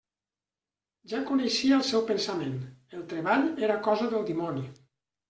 Ja 1.11 1.19
coneixia 1.31 1.77
el 1.77 1.83
seu 1.89 2.01
pensament: 2.11 2.55
el 3.01 3.05
treball 3.13 3.47
era 3.69 3.77
cosa 3.89 4.09
del 4.15 4.27
dimoni. 4.31 4.65